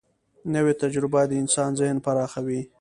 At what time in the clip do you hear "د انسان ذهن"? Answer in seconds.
1.27-1.97